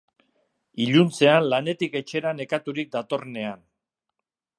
Iluntzean 0.85 1.45
lanetik 1.49 1.97
etxera 1.99 2.31
nekaturik 2.39 2.91
datorrenean. 2.97 3.63